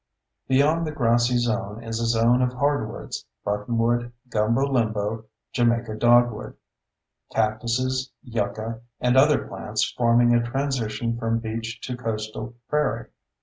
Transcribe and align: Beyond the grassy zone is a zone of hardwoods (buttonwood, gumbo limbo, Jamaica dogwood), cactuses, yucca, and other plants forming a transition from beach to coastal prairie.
Beyond 0.47 0.87
the 0.87 0.91
grassy 0.91 1.37
zone 1.37 1.83
is 1.83 2.01
a 2.01 2.07
zone 2.07 2.41
of 2.41 2.53
hardwoods 2.53 3.23
(buttonwood, 3.45 4.11
gumbo 4.29 4.63
limbo, 4.63 5.25
Jamaica 5.53 5.93
dogwood), 5.93 6.55
cactuses, 7.31 8.09
yucca, 8.23 8.81
and 8.99 9.15
other 9.15 9.47
plants 9.47 9.91
forming 9.91 10.33
a 10.33 10.41
transition 10.43 11.19
from 11.19 11.37
beach 11.37 11.79
to 11.81 11.95
coastal 11.95 12.55
prairie. 12.67 13.09